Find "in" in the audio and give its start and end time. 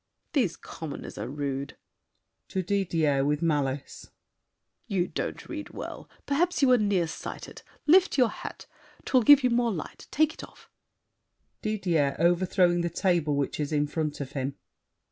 13.71-13.85